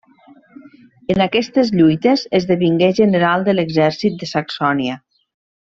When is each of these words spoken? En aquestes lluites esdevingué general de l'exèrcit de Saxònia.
En 1.15 1.21
aquestes 1.25 1.69
lluites 1.81 2.23
esdevingué 2.41 2.89
general 3.03 3.47
de 3.51 3.55
l'exèrcit 3.59 4.17
de 4.25 4.31
Saxònia. 4.35 4.99